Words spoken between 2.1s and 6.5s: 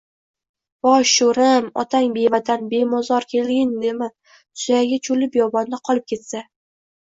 bevatan, bemozor– kelgindimi, suyagi cho‘lu biyobonda qolib ketsa?